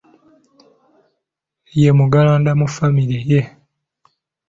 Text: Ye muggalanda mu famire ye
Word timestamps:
Ye 1.81 1.89
muggalanda 1.97 2.51
mu 2.59 2.67
famire 2.75 3.19
ye 3.29 3.41